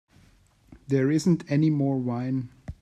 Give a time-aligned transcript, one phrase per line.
[0.87, 2.49] There isn't any more wine.